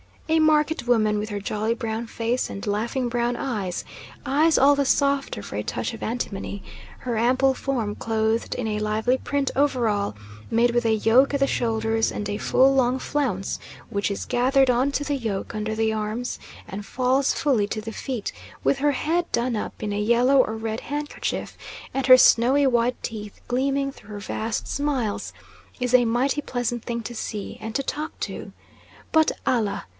A 0.29 0.39
market 0.39 0.87
woman 0.87 1.19
with 1.19 1.27
her 1.27 1.41
jolly 1.41 1.73
brown 1.73 2.07
face 2.07 2.49
and 2.49 2.65
laughing 2.65 3.09
brown 3.09 3.35
eyes 3.35 3.83
eyes 4.25 4.57
all 4.57 4.75
the 4.75 4.85
softer 4.85 5.43
for 5.43 5.57
a 5.57 5.61
touch 5.63 5.93
of 5.93 6.01
antimony 6.01 6.63
her 6.99 7.17
ample 7.17 7.53
form 7.53 7.95
clothed 7.95 8.55
in 8.55 8.65
a 8.65 8.79
lively 8.79 9.17
print 9.17 9.51
overall, 9.57 10.15
made 10.49 10.71
with 10.71 10.85
a 10.85 10.93
yoke 10.95 11.33
at 11.35 11.41
the 11.41 11.47
shoulders, 11.47 12.11
and 12.13 12.29
a 12.29 12.37
full 12.37 12.73
long 12.73 12.97
flounce 12.97 13.59
which 13.89 14.09
is 14.09 14.25
gathered 14.25 14.69
on 14.71 14.89
to 14.93 15.03
the 15.03 15.17
yoke 15.17 15.53
under 15.53 15.75
the 15.75 15.91
arms 15.93 16.39
and 16.67 16.85
falls 16.85 17.33
fully 17.33 17.67
to 17.67 17.81
the 17.81 17.91
feet; 17.91 18.31
with 18.63 18.79
her 18.79 18.93
head 18.93 19.29
done 19.33 19.57
up 19.57 19.83
in 19.83 19.91
a 19.93 20.01
yellow 20.01 20.37
or 20.37 20.55
red 20.55 20.79
handkerchief, 20.79 21.57
and 21.93 22.07
her 22.07 22.17
snowy 22.17 22.65
white 22.65 22.95
teeth 23.03 23.41
gleaming 23.49 23.91
through 23.91 24.09
her 24.09 24.19
vast 24.19 24.65
smiles, 24.65 25.33
is 25.81 25.93
a 25.93 26.05
mighty 26.05 26.41
pleasant 26.41 26.83
thing 26.83 27.01
to 27.03 27.13
see, 27.13 27.57
and 27.59 27.75
to 27.75 27.83
talk 27.83 28.17
to. 28.21 28.53
But, 29.11 29.31
Allah! 29.45 29.85